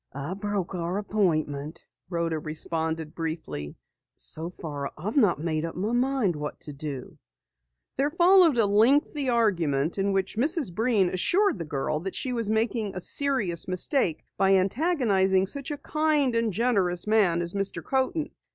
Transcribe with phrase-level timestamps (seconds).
[0.15, 3.75] "I broke our appointment," Rhoda responded briefly.
[4.15, 7.19] "So far I've not made up my mind what to do."
[7.97, 10.73] There followed a lengthy argument in which Mrs.
[10.73, 15.77] Breen assured the girl that she was making a serious mistake by antagonizing such a
[15.77, 17.83] kind, generous man as Mr.
[17.83, 18.31] Coaten.